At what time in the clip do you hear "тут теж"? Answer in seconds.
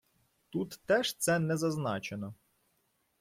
0.49-1.13